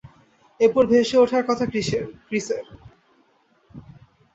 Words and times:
এরপর 0.59 0.83
ভেসে 0.87 1.17
ওঠার 1.17 1.43
কথা 1.49 1.65
ক্রিসের। 1.71 2.05